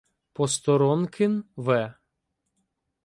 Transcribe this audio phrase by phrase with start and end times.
[0.33, 1.33] Посторонкин
[1.65, 1.67] В.